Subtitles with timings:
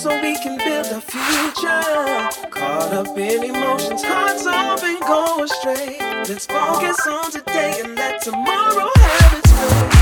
[0.00, 2.48] So we can build a future.
[2.48, 6.00] Caught up in emotions, hearts all been going straight.
[6.26, 9.99] Let's focus on today and let tomorrow have its way.